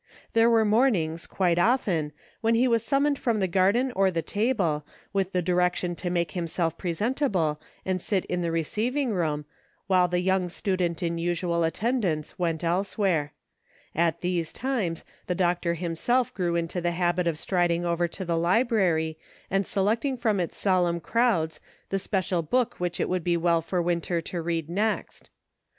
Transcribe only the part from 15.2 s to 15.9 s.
the docter